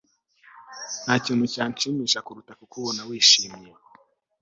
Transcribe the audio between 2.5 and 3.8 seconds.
kukubona wishimye